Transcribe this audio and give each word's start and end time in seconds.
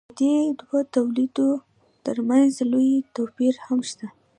د 0.07 0.11
دې 0.19 0.35
دوو 0.59 0.77
تولیدونو 0.95 1.57
ترمنځ 2.05 2.51
لوی 2.71 2.93
توپیر 3.15 3.55
هم 3.65 3.79
شته. 3.89 4.07